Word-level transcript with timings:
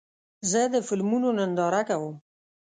زه 0.49 0.61
د 0.73 0.75
فلمونو 0.87 1.29
ننداره 1.37 1.81
کوم. 1.89 2.15